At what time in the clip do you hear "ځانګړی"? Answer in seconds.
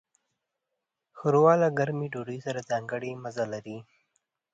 2.69-3.11